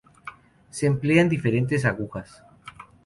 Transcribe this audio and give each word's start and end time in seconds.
Se 0.71 0.87
emplean 0.87 1.29
diferentes 1.29 1.85
agujas. 1.85 2.41